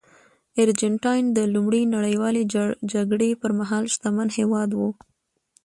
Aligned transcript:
ارجنټاین 0.61 1.25
د 1.37 1.39
لومړۍ 1.53 1.83
نړیوالې 1.95 2.43
جګړې 2.93 3.29
پرمهال 3.41 3.83
شتمن 3.93 4.27
هېواد 4.37 4.69
و. 4.75 4.79